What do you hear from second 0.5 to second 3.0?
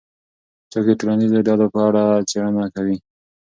څوک د ټولنیزو ډلو په اړه څېړنه کوي؟